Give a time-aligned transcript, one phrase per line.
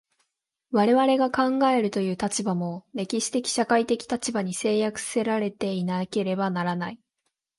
[0.71, 6.99] 我々が考えるという立場も、歴史的社会的立場に制約せられていなければならない。